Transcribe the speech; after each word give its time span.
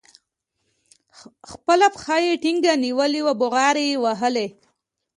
خپله 1.51 1.87
پښه 1.95 2.17
يې 2.25 2.33
ټينګه 2.43 2.73
نيولې 2.83 3.21
وه 3.25 3.33
بوغارې 3.41 3.85
يې 3.91 3.97
وهلې. 4.03 4.47